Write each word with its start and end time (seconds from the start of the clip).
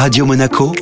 Radio 0.00 0.24
Monaco, 0.24 0.72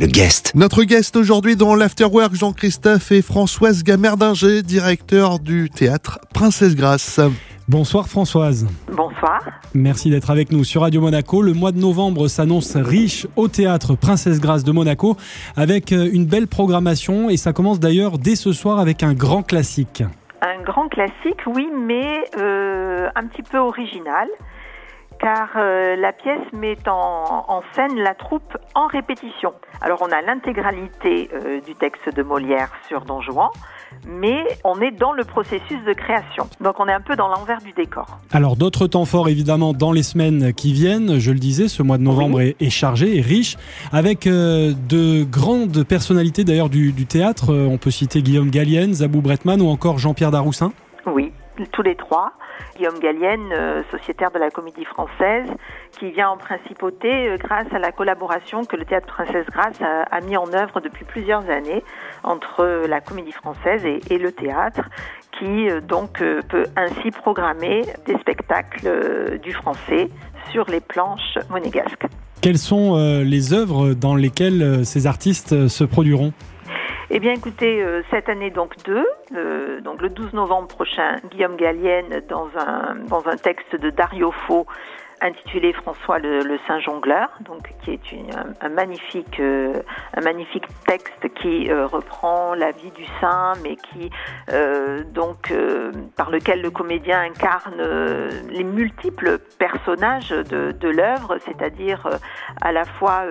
le 0.00 0.06
guest. 0.06 0.52
Notre 0.56 0.82
guest 0.82 1.14
aujourd'hui 1.14 1.54
dans 1.54 1.76
l'Afterwork, 1.76 2.34
Jean-Christophe 2.34 3.12
et 3.12 3.22
Françoise 3.22 3.84
Gamerdinger, 3.84 4.62
directeur 4.62 5.38
du 5.38 5.70
théâtre 5.70 6.18
Princesse 6.34 6.74
Grasse. 6.74 7.20
Bonsoir 7.68 8.08
Françoise. 8.08 8.66
Bonsoir. 8.88 9.38
Merci 9.74 10.10
d'être 10.10 10.28
avec 10.28 10.50
nous 10.50 10.64
sur 10.64 10.80
Radio 10.80 11.00
Monaco. 11.00 11.40
Le 11.40 11.52
mois 11.52 11.70
de 11.70 11.78
novembre 11.78 12.26
s'annonce 12.26 12.74
riche 12.74 13.28
au 13.36 13.46
théâtre 13.46 13.94
Princesse 13.94 14.40
Grasse 14.40 14.64
de 14.64 14.72
Monaco 14.72 15.16
avec 15.56 15.92
euh, 15.92 16.10
une 16.12 16.26
belle 16.26 16.48
programmation 16.48 17.30
et 17.30 17.36
ça 17.36 17.52
commence 17.52 17.78
d'ailleurs 17.78 18.18
dès 18.18 18.34
ce 18.34 18.52
soir 18.52 18.80
avec 18.80 19.04
un 19.04 19.14
grand 19.14 19.44
classique. 19.44 20.02
Un 20.42 20.64
grand 20.64 20.88
classique, 20.88 21.46
oui, 21.46 21.68
mais 21.86 22.24
euh, 22.36 23.08
un 23.14 23.24
petit 23.28 23.42
peu 23.44 23.58
original 23.58 24.26
car 25.20 25.50
euh, 25.56 25.96
la 25.96 26.12
pièce 26.12 26.52
met 26.52 26.76
en, 26.86 27.62
scène 27.74 27.98
la 27.98 28.14
troupe 28.14 28.56
en 28.74 28.86
répétition. 28.86 29.52
Alors 29.80 29.98
on 30.02 30.10
a 30.12 30.22
l'intégralité 30.22 31.28
euh, 31.32 31.60
du 31.60 31.74
texte 31.74 32.14
de 32.14 32.22
Molière 32.22 32.70
sur 32.86 33.04
Don 33.04 33.20
Juan, 33.20 33.48
mais 34.06 34.44
on 34.64 34.80
est 34.80 34.92
dans 34.92 35.12
le 35.12 35.24
processus 35.24 35.82
de 35.86 35.92
création. 35.92 36.48
Donc 36.60 36.78
on 36.78 36.86
est 36.86 36.92
un 36.92 37.00
peu 37.00 37.16
dans 37.16 37.28
l'envers 37.28 37.60
du 37.60 37.72
décor. 37.72 38.18
Alors 38.32 38.56
d'autres 38.56 38.86
temps 38.86 39.04
forts 39.04 39.28
évidemment 39.28 39.72
dans 39.72 39.92
les 39.92 40.02
semaines 40.02 40.52
qui 40.52 40.72
viennent, 40.72 41.18
je 41.18 41.30
le 41.32 41.38
disais, 41.38 41.68
ce 41.68 41.82
mois 41.82 41.98
de 41.98 42.02
novembre 42.02 42.40
est, 42.40 42.70
chargé 42.70 43.16
et 43.16 43.20
riche, 43.20 43.56
avec 43.92 44.26
euh, 44.26 44.72
de 44.88 45.24
grandes 45.24 45.84
personnalités 45.84 46.44
d'ailleurs 46.44 46.68
du, 46.68 46.92
du, 46.92 47.06
théâtre. 47.06 47.52
on 47.52 47.78
peut 47.78 47.90
citer 47.90 48.22
Guillaume 48.22 48.50
Gallienne, 48.50 48.94
Zabou 48.94 49.20
Bretman 49.20 49.60
ou 49.60 49.68
encore 49.68 49.98
Jean-Pierre 49.98 50.30
Daroussin. 50.30 50.72
Tous 51.66 51.82
les 51.82 51.96
trois. 51.96 52.32
Guillaume 52.76 52.98
Gallienne, 53.00 53.52
euh, 53.52 53.82
sociétaire 53.90 54.30
de 54.30 54.38
la 54.38 54.50
Comédie 54.50 54.84
Française, 54.84 55.48
qui 55.98 56.10
vient 56.10 56.30
en 56.30 56.36
principauté 56.36 57.08
euh, 57.08 57.36
grâce 57.36 57.66
à 57.72 57.78
la 57.78 57.92
collaboration 57.92 58.64
que 58.64 58.76
le 58.76 58.84
Théâtre 58.84 59.06
Princesse 59.06 59.46
Grasse 59.46 59.80
a, 59.80 60.20
mis 60.20 60.36
en 60.36 60.52
œuvre 60.52 60.80
depuis 60.80 61.04
plusieurs 61.04 61.48
années 61.50 61.82
entre 62.22 62.84
la 62.88 63.00
Comédie 63.00 63.32
Française 63.32 63.84
et, 63.84 64.18
le 64.18 64.32
théâtre, 64.32 64.88
qui 65.38 65.68
euh, 65.68 65.80
donc 65.80 66.18
peut 66.18 66.66
ainsi 66.76 67.10
programmer 67.10 67.82
des 68.06 68.16
spectacles 68.18 69.38
du 69.42 69.52
français 69.52 70.08
sur 70.50 70.64
les 70.70 70.80
planches 70.80 71.38
monégasques. 71.50 72.06
Quelles 72.40 72.58
sont 72.58 72.96
les 73.24 73.52
œuvres 73.52 73.94
dans 73.94 74.14
lesquelles 74.14 74.84
ces 74.84 75.06
artistes 75.06 75.66
se 75.68 75.84
produiront? 75.84 76.32
Eh 77.10 77.20
bien, 77.20 77.32
écoutez, 77.32 77.82
euh, 77.82 78.02
cette 78.10 78.28
année 78.28 78.50
donc 78.50 78.74
deux, 78.84 79.06
donc 79.82 80.02
le 80.02 80.10
12 80.10 80.34
novembre 80.34 80.68
prochain, 80.68 81.16
Guillaume 81.30 81.56
Gallienne 81.56 82.22
dans 82.28 82.48
un 82.56 82.96
dans 83.08 83.26
un 83.26 83.36
texte 83.36 83.76
de 83.76 83.90
Dario 83.90 84.32
Fo 84.46 84.66
intitulé 85.20 85.72
François 85.72 86.18
le, 86.18 86.58
Saint 86.66 86.80
Jongleur, 86.80 87.28
donc 87.40 87.72
qui 87.82 87.92
est 87.92 88.00
un, 88.60 88.68
magnifique 88.68 89.40
euh, 89.40 89.82
un 90.14 90.20
magnifique 90.20 90.66
texte 90.86 91.32
qui 91.34 91.70
euh, 91.70 91.86
reprend 91.86 92.54
la 92.54 92.70
vie 92.72 92.90
du 92.92 93.04
saint, 93.20 93.54
mais 93.62 93.76
qui 93.76 94.10
euh, 94.52 95.02
donc 95.04 95.52
par 96.16 96.30
lequel 96.30 96.62
le 96.62 96.70
comédien 96.70 97.20
incarne 97.20 97.82
les 98.50 98.64
multiples 98.64 99.38
personnages 99.58 100.30
de, 100.30 100.72
de 100.72 100.88
l'œuvre, 100.88 101.38
c'est-à-dire 101.44 102.06
à 102.60 102.72
la 102.72 102.84
fois 102.84 103.24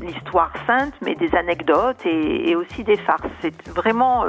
l'histoire 0.00 0.52
sainte, 0.66 0.94
mais 1.02 1.14
des 1.14 1.34
anecdotes 1.34 2.04
et, 2.04 2.50
et 2.50 2.56
aussi 2.56 2.84
des 2.84 2.96
farces. 2.96 3.22
C'est 3.40 3.68
vraiment 3.68 4.24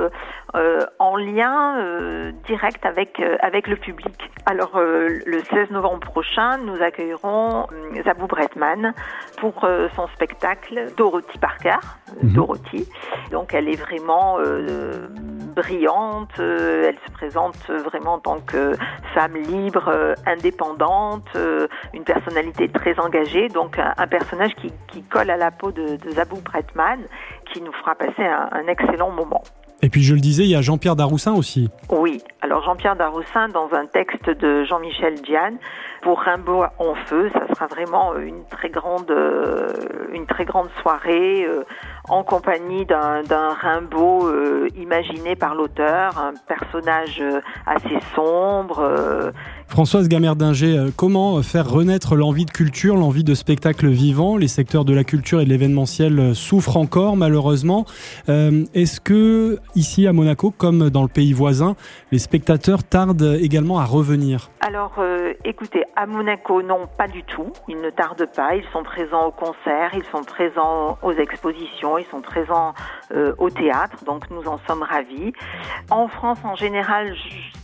en 1.00 1.16
lien 1.16 2.32
direct 2.46 2.86
avec 2.86 3.22
avec 3.42 3.68
le 3.68 3.76
public. 3.76 4.32
Alors 4.46 4.80
le 4.80 5.40
16 5.50 5.72
novembre 5.72 6.00
prochain, 6.00 6.58
nous 6.66 6.82
accueillerons 6.82 7.68
euh, 7.72 8.04
Zabou 8.04 8.28
Bretman 8.28 8.94
pour 9.38 9.64
euh, 9.64 9.88
son 9.96 10.08
spectacle 10.16 10.88
Dorothy 10.98 11.38
Parker. 11.40 11.78
Mhm. 12.22 12.34
Dorothy. 12.34 12.88
Donc 13.32 13.54
elle 13.54 13.70
est 13.70 13.80
vraiment 13.80 14.38
euh, 14.40 15.08
brillante, 15.56 16.32
elle 16.40 16.96
se 17.06 17.12
présente 17.12 17.58
vraiment 17.68 18.14
en 18.14 18.20
tant 18.20 18.40
que 18.40 18.74
femme 19.14 19.36
libre, 19.36 20.16
indépendante, 20.26 21.38
une 21.94 22.04
personnalité 22.04 22.70
très 22.70 22.98
engagée, 23.00 23.50
donc 23.50 23.78
un, 23.78 24.08
personnage 24.08 24.52
qui, 24.56 25.04
colle 25.04 25.30
à 25.30 25.36
la 25.36 25.52
peau 25.52 25.72
de, 25.72 25.98
Zabou 26.10 26.40
Bretman, 26.42 27.02
qui 27.52 27.62
nous 27.62 27.74
fera 27.74 27.96
passer 27.96 28.24
un 28.24 28.66
excellent 28.68 29.12
moment. 29.12 29.44
Et 29.82 29.90
puis 29.90 30.04
je 30.04 30.14
le 30.14 30.20
disais, 30.20 30.44
il 30.44 30.50
y 30.50 30.56
a 30.56 30.62
Jean-Pierre 30.62 30.96
Daroussin 30.96 31.34
aussi. 31.34 31.70
Oui, 31.90 32.22
alors 32.52 32.64
Jean-Pierre 32.66 32.98
Daroussin 32.98 33.48
dans 33.48 33.74
un 33.74 33.86
texte 33.86 34.30
de 34.30 34.66
Jean-Michel 34.66 35.22
Diane 35.22 35.58
pour 36.02 36.20
Rimbaud 36.20 36.66
en 36.80 36.96
feu, 36.96 37.32
ça 37.34 37.48
sera 37.48 37.68
vraiment 37.68 38.18
une 38.18 38.46
très 38.50 38.70
grande, 38.70 39.10
euh, 39.10 39.72
une 40.12 40.26
très 40.26 40.44
grande 40.44 40.68
soirée 40.82 41.46
euh, 41.46 41.64
en 42.10 42.24
compagnie 42.24 42.86
d'un 42.86 43.54
Rimbaud 43.62 44.28
euh, 44.28 44.68
imaginé 44.78 45.36
par 45.36 45.56
l'auteur, 45.56 46.18
un 46.18 46.34
personnage 46.48 47.24
assez 47.66 48.00
sombre 48.16 49.34
Françoise 49.72 50.10
Gamerdinger, 50.10 50.78
euh, 50.78 50.90
comment 50.94 51.42
faire 51.42 51.70
renaître 51.70 52.18
l'envie 52.18 52.44
de 52.44 52.52
culture, 52.52 52.98
l'envie 52.98 53.24
de 53.24 53.34
spectacle 53.34 53.88
vivant? 53.88 54.36
Les 54.36 54.50
secteurs 54.50 54.84
de 54.84 54.94
la 54.94 55.06
culture 55.06 55.40
et 55.40 55.46
de 55.46 55.50
l'événementiel 55.50 56.20
euh, 56.20 56.34
souffrent 56.34 56.76
encore 56.76 57.16
malheureusement. 57.16 57.86
Euh, 58.28 58.66
est-ce 58.74 59.00
que 59.00 59.60
ici 59.74 60.08
à 60.08 60.12
Monaco, 60.12 60.52
comme 60.52 60.90
dans 60.90 61.04
le 61.04 61.08
pays 61.08 61.32
voisin, 61.32 61.78
les 62.12 62.20
spectateurs 62.20 62.84
tardent 62.84 63.38
également 63.42 63.80
à 63.80 63.86
revenir? 63.86 64.50
Alors 64.60 65.00
écoutez, 65.46 65.84
à 65.96 66.06
Monaco, 66.06 66.62
non, 66.62 66.90
pas 66.98 67.08
du 67.08 67.24
tout. 67.24 67.54
Ils 67.70 67.80
ne 67.80 67.90
tardent 67.90 68.28
pas. 68.36 68.56
Ils 68.56 68.66
sont 68.74 68.84
présents 68.84 69.28
au 69.28 69.32
concert, 69.32 69.92
ils 69.94 70.04
sont 70.12 70.24
présents 70.24 70.98
aux 71.02 71.14
expositions, 71.14 71.91
ils 71.98 72.06
sont 72.08 72.22
présents 72.22 72.74
au 73.38 73.50
théâtre. 73.50 74.04
Donc 74.06 74.30
nous 74.30 74.48
en 74.48 74.58
sommes 74.68 74.84
ravis. 74.84 75.34
En 75.90 76.08
France, 76.08 76.40
en 76.44 76.56
général, 76.56 77.16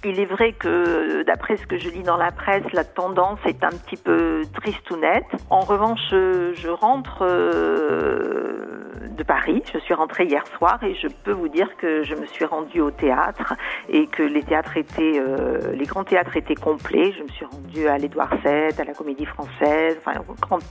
il 0.03 0.19
est 0.19 0.25
vrai 0.25 0.53
que 0.53 1.23
d'après 1.23 1.57
ce 1.57 1.65
que 1.65 1.77
je 1.77 1.89
dans 2.03 2.17
la 2.17 2.31
presse, 2.31 2.63
la 2.73 2.83
tendance 2.83 3.39
est 3.45 3.63
un 3.63 3.69
petit 3.69 3.97
peu 3.97 4.41
triste 4.53 4.89
ou 4.91 4.97
nette. 4.97 5.25
En 5.49 5.61
revanche, 5.61 5.99
je 6.09 6.69
rentre 6.69 7.23
euh, 7.23 8.76
de 9.17 9.23
Paris. 9.23 9.61
Je 9.73 9.79
suis 9.79 9.93
rentrée 9.93 10.25
hier 10.25 10.43
soir 10.57 10.81
et 10.83 10.95
je 10.95 11.07
peux 11.23 11.31
vous 11.31 11.47
dire 11.47 11.69
que 11.77 12.03
je 12.03 12.15
me 12.15 12.25
suis 12.27 12.45
rendue 12.45 12.81
au 12.81 12.91
théâtre 12.91 13.53
et 13.89 14.07
que 14.07 14.23
les 14.23 14.43
théâtres 14.43 14.77
étaient, 14.77 15.19
euh, 15.19 15.73
les 15.73 15.85
grands 15.85 16.03
théâtres 16.03 16.37
étaient 16.37 16.55
complets. 16.55 17.11
Je 17.17 17.23
me 17.23 17.29
suis 17.29 17.45
rendue 17.45 17.87
à 17.87 17.97
l'Édouard 17.97 18.33
VII, 18.43 18.79
à 18.79 18.83
la 18.83 18.93
Comédie 18.93 19.25
Française, 19.25 19.97
enfin 19.99 20.19
aux 20.27 20.35
grandes, 20.39 20.61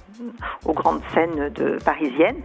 aux 0.64 0.72
grandes 0.72 1.02
scènes 1.12 1.50
de 1.50 1.78
parisiennes 1.84 2.42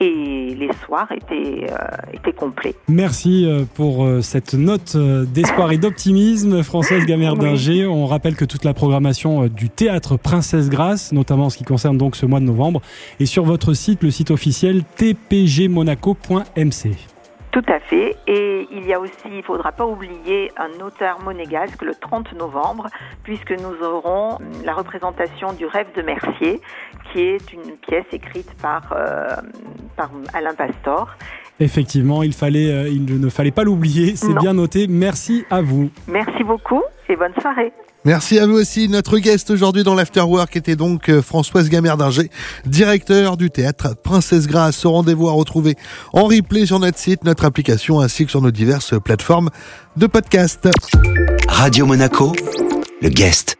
et 0.00 0.54
les 0.54 0.70
soirs 0.84 1.10
étaient, 1.10 1.66
euh, 1.70 2.12
étaient 2.12 2.32
complets. 2.32 2.74
Merci 2.88 3.44
euh, 3.46 3.64
pour 3.74 4.04
euh, 4.04 4.20
cette 4.20 4.54
note 4.54 4.96
d'espoir 4.96 5.72
et 5.72 5.78
d'optimisme, 5.78 6.62
Françoise 6.62 7.04
Gamerdinger. 7.04 7.86
On 7.86 8.06
rappelle 8.06 8.36
que 8.36 8.44
toute 8.44 8.64
la 8.64 8.74
programmation 8.74 9.46
du 9.46 9.70
théâtre 9.70 10.16
Princesse 10.16 10.68
Grasse, 10.68 11.12
notamment 11.12 11.46
en 11.46 11.50
ce 11.50 11.58
qui 11.58 11.64
concerne 11.64 11.98
donc 11.98 12.16
ce 12.16 12.26
mois 12.26 12.40
de 12.40 12.44
novembre, 12.44 12.80
est 13.18 13.26
sur 13.26 13.44
votre 13.44 13.74
site, 13.74 14.02
le 14.02 14.10
site 14.10 14.30
officiel 14.30 14.84
tpgmonaco.mc. 15.46 16.96
Tout 17.50 17.64
à 17.66 17.80
fait. 17.80 18.14
Et 18.26 18.68
il 18.70 18.86
y 18.86 18.92
a 18.92 19.00
aussi, 19.00 19.12
il 19.26 19.38
ne 19.38 19.42
faudra 19.42 19.72
pas 19.72 19.86
oublier 19.86 20.52
un 20.56 20.84
auteur 20.84 21.20
monégasque 21.22 21.82
le 21.82 21.94
30 21.94 22.34
novembre, 22.34 22.88
puisque 23.22 23.52
nous 23.52 23.84
aurons 23.84 24.38
la 24.64 24.74
représentation 24.74 25.52
du 25.54 25.66
rêve 25.66 25.88
de 25.96 26.02
Mercier, 26.02 26.60
qui 27.12 27.20
est 27.20 27.52
une 27.52 27.76
pièce 27.76 28.04
écrite 28.12 28.52
par, 28.60 28.92
euh, 28.92 29.36
par 29.96 30.10
Alain 30.34 30.54
Pastor. 30.54 31.08
Effectivement, 31.58 32.22
il, 32.22 32.34
fallait, 32.34 32.70
euh, 32.70 32.88
il 32.88 33.18
ne 33.18 33.28
fallait 33.28 33.50
pas 33.50 33.64
l'oublier, 33.64 34.14
c'est 34.14 34.34
bien 34.34 34.52
noté. 34.52 34.86
Merci 34.86 35.44
à 35.50 35.60
vous. 35.60 35.90
Merci 36.06 36.44
beaucoup 36.44 36.82
et 37.08 37.16
bonne 37.16 37.32
soirée. 37.40 37.72
Merci 38.04 38.38
à 38.38 38.46
vous 38.46 38.54
aussi. 38.54 38.88
Notre 38.88 39.18
guest 39.18 39.50
aujourd'hui 39.50 39.82
dans 39.82 39.94
l'Afterwork 39.94 40.56
était 40.56 40.76
donc 40.76 41.08
euh, 41.08 41.20
Françoise 41.20 41.68
Gamerdinger, 41.68 42.30
directeur 42.64 43.36
du 43.36 43.50
théâtre 43.50 43.96
Princesse 44.02 44.46
Grasse. 44.46 44.84
Au 44.84 44.92
rendez-vous 44.92 45.28
à 45.28 45.32
retrouver 45.32 45.74
en 46.12 46.24
replay 46.24 46.64
sur 46.64 46.78
notre 46.78 46.98
site, 46.98 47.24
notre 47.24 47.44
application 47.44 48.00
ainsi 48.00 48.24
que 48.24 48.30
sur 48.30 48.40
nos 48.40 48.52
diverses 48.52 48.94
plateformes 49.00 49.50
de 49.96 50.06
podcast. 50.06 50.68
Radio 51.48 51.86
Monaco, 51.86 52.32
le 53.02 53.08
guest. 53.08 53.57